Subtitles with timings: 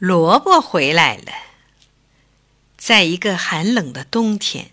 [0.00, 1.30] 萝卜回来了。
[2.78, 4.70] 在一个寒冷的冬天，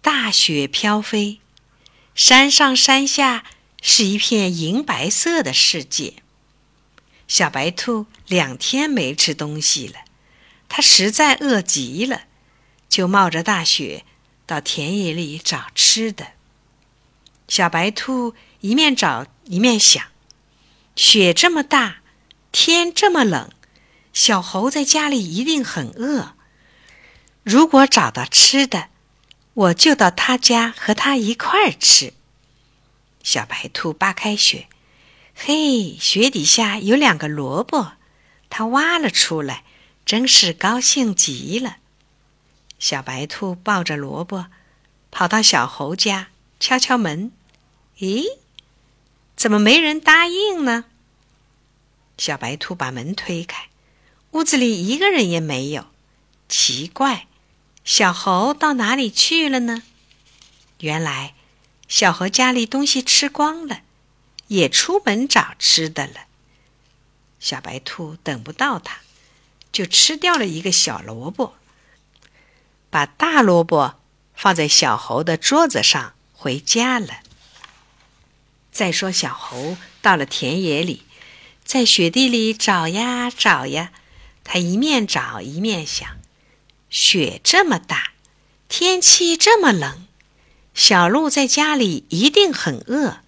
[0.00, 1.40] 大雪飘飞，
[2.14, 3.44] 山上山下
[3.82, 6.14] 是一片银白色的世界。
[7.28, 10.00] 小白兔两天没吃东西了，
[10.66, 12.22] 它实在饿极了，
[12.88, 14.06] 就冒着大雪
[14.46, 16.28] 到田野里找吃的。
[17.48, 20.02] 小白兔一面找一面想：
[20.96, 21.96] 雪这么大，
[22.50, 23.50] 天这么冷，
[24.12, 26.34] 小猴在家里一定很饿。
[27.42, 28.88] 如果找到吃的，
[29.54, 32.12] 我就到他家和他一块儿吃。
[33.22, 34.68] 小白兔扒开雪。
[35.34, 37.92] 嘿，雪底下有两个萝卜，
[38.50, 39.64] 它挖了出来，
[40.04, 41.78] 真是高兴极了。
[42.78, 44.46] 小白兔抱着萝卜，
[45.10, 46.28] 跑到小猴家，
[46.60, 47.32] 敲敲门。
[47.98, 48.24] 咦，
[49.34, 50.84] 怎么没人答应呢？
[52.18, 53.68] 小白兔把门推开，
[54.32, 55.86] 屋子里一个人也没有。
[56.48, 57.26] 奇怪，
[57.84, 59.82] 小猴到哪里去了呢？
[60.80, 61.34] 原来，
[61.88, 63.80] 小猴家里东西吃光了。
[64.48, 66.26] 也出门找吃的了。
[67.40, 68.98] 小白兔等不到它，
[69.72, 71.54] 就吃掉了一个小萝卜，
[72.90, 73.94] 把大萝卜
[74.34, 77.20] 放在小猴的桌子上回家了。
[78.70, 81.06] 再说，小猴到了田野里，
[81.64, 83.92] 在雪地里找呀找呀，
[84.44, 86.18] 他一面找一面想：
[86.90, 88.12] 雪这么大，
[88.68, 90.06] 天气这么冷，
[90.74, 93.20] 小鹿在家里一定很饿。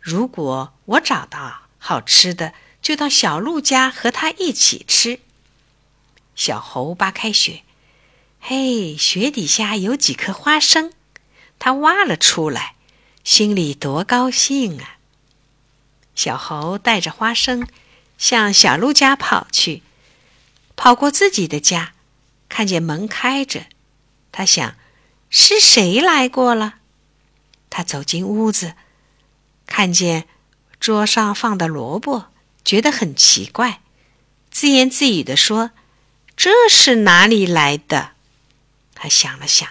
[0.00, 5.20] 如果我找到好吃的，就到小鹿家和它一起吃。
[6.34, 7.62] 小猴扒开雪，
[8.40, 10.92] 嘿，雪底下有几颗花生，
[11.58, 12.76] 他挖了出来，
[13.24, 14.98] 心里多高兴啊！
[16.14, 17.66] 小猴带着花生
[18.16, 19.82] 向小鹿家跑去，
[20.76, 21.94] 跑过自己的家，
[22.48, 23.66] 看见门开着，
[24.30, 24.76] 他想
[25.30, 26.74] 是谁来过了？
[27.70, 28.74] 他走进屋子。
[29.66, 30.28] 看见
[30.78, 32.26] 桌上放的萝卜，
[32.64, 33.80] 觉得很奇怪，
[34.50, 35.72] 自言自语地说
[36.36, 38.12] ：“这是哪里来的？”
[38.94, 39.68] 他想了想，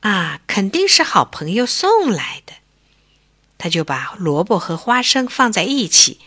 [0.00, 2.54] 啊，肯定是好朋友送来的。
[3.58, 6.20] 他就把萝卜和花生放在一起，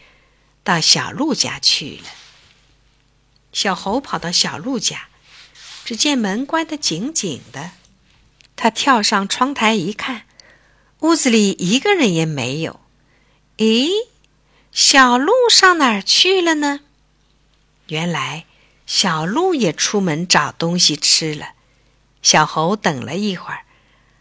[0.64, 2.10] 到小鹿家去了。
[3.56, 5.08] 小猴跑到小鹿家，
[5.86, 7.72] 只见门关得紧紧的。
[8.58, 10.24] 他跳上窗台一看，
[11.00, 12.82] 屋子里一个人也没有。
[13.56, 13.90] 咦，
[14.74, 16.82] 小鹿上哪儿去了呢？
[17.88, 18.44] 原来
[18.86, 21.54] 小鹿也出门找东西吃了。
[22.22, 23.64] 小猴等了一会儿，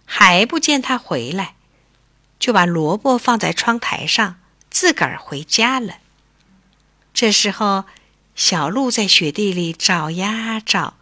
[0.05, 1.57] 还不见它回来，
[2.39, 4.39] 就把萝卜放在窗台上，
[4.71, 5.99] 自个儿回家了。
[7.13, 7.85] 这时候，
[8.35, 10.99] 小鹿在雪地里找呀找，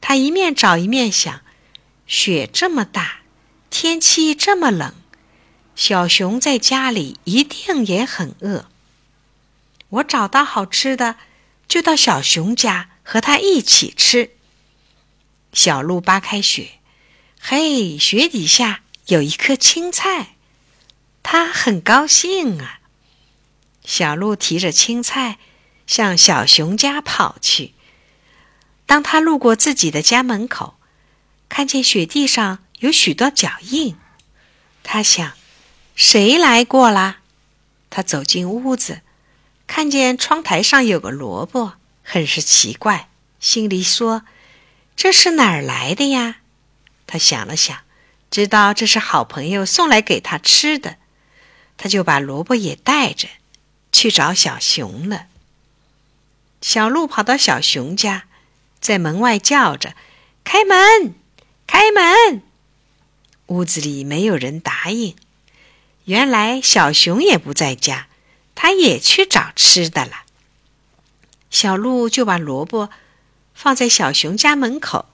[0.00, 1.40] 它一面找一面想：
[2.06, 3.20] 雪这么大，
[3.70, 4.94] 天气这么冷。
[5.74, 8.66] 小熊在家里一定也很饿。
[9.88, 11.16] 我找到好吃的，
[11.68, 14.30] 就到小熊家和他一起吃。
[15.52, 16.78] 小鹿扒开雪，
[17.40, 20.36] 嘿，雪底下有一颗青菜，
[21.22, 22.80] 它很高兴啊。
[23.84, 25.38] 小鹿提着青菜
[25.86, 27.74] 向小熊家跑去。
[28.86, 30.78] 当他路过自己的家门口，
[31.48, 33.96] 看见雪地上有许多脚印，
[34.82, 35.32] 他想。
[35.94, 37.20] 谁来过啦？
[37.88, 39.00] 他走进屋子，
[39.66, 43.08] 看见窗台上有个萝卜，很是奇怪，
[43.40, 44.26] 心里说
[44.94, 46.40] ：“这是哪儿来的呀？”
[47.08, 47.78] 他想了想，
[48.30, 50.98] 知道这是好朋友送来给他吃的，
[51.78, 53.26] 他就把萝卜也带着
[53.90, 55.28] 去找小熊了。
[56.60, 58.24] 小鹿跑到小熊家，
[58.80, 59.94] 在门外叫着
[60.42, 61.14] ：“开门，
[61.66, 62.42] 开门！”
[63.46, 65.14] 屋子里没有人答应。
[66.06, 68.08] 原来小熊也不在家，
[68.54, 70.22] 他也去找吃的了。
[71.50, 72.90] 小鹿就把萝卜
[73.54, 75.06] 放在小熊家门口，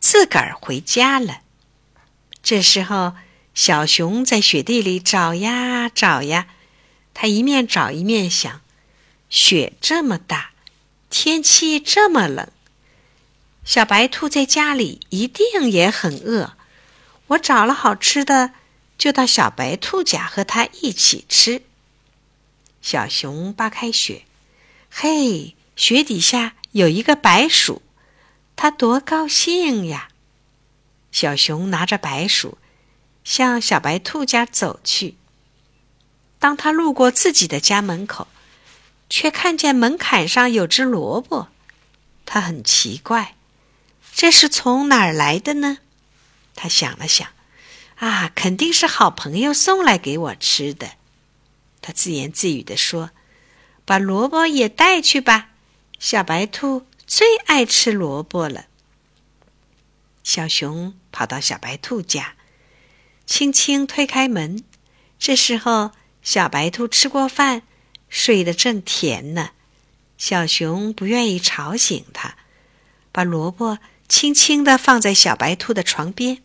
[0.00, 1.40] 自个儿回家了。
[2.42, 3.14] 这时候，
[3.54, 6.46] 小熊在雪地里找呀找呀，
[7.14, 8.60] 他一面找一面想：
[9.28, 10.50] 雪这么大，
[11.18, 12.46] 天气这么冷，
[13.64, 16.52] 小白兔在家里一定也很饿。
[17.28, 18.52] 我找了好吃的。
[18.98, 21.62] 就到小白兔家和它一起吃。
[22.82, 24.24] 小熊扒开雪，
[24.90, 27.80] 嘿，雪底下有一个白鼠，
[28.54, 30.08] 它多高兴呀！
[31.12, 32.58] 小熊拿着白鼠
[33.24, 35.16] 向小白兔家走去。
[36.38, 38.28] 当他路过自己的家门口，
[39.08, 41.48] 却看见门槛上有只萝卜。
[42.24, 43.36] 他很奇怪，
[44.12, 45.78] 这是从哪儿来的呢？
[46.54, 47.28] 他想了想，
[47.96, 50.92] 啊，肯定是好朋友送来给我吃的。
[51.80, 53.10] 他自言自语地说
[53.86, 55.50] ：“把萝卜也带去吧，
[55.98, 58.66] 小白兔最爱吃萝卜了。”
[60.24, 62.34] 小熊跑到小白兔家，
[63.24, 64.64] 轻轻推开门。
[65.18, 65.92] 这时候，
[66.22, 67.62] 小白兔吃过饭，
[68.08, 69.50] 睡得正甜呢。
[70.18, 72.36] 小熊不愿意吵醒它，
[73.12, 76.42] 把萝卜轻轻地放在小白兔的床边。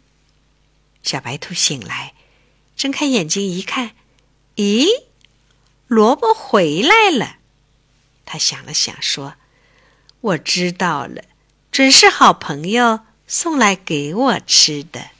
[1.03, 2.13] 小白兔醒来，
[2.75, 3.91] 睁开眼睛一看，
[4.57, 4.87] 咦，
[5.87, 7.37] 萝卜回来了。
[8.25, 9.35] 他想了想，说
[10.21, 11.23] ：“我知道了，
[11.71, 15.11] 准是好朋友送来给我吃的。”